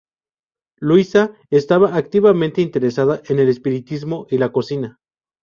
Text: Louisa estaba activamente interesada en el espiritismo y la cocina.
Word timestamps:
Louisa 0.79 1.35
estaba 1.51 1.95
activamente 1.95 2.59
interesada 2.59 3.21
en 3.29 3.37
el 3.37 3.49
espiritismo 3.49 4.25
y 4.31 4.39
la 4.39 4.51
cocina. 4.51 4.97